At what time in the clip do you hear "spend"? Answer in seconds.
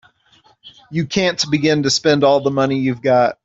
1.91-2.23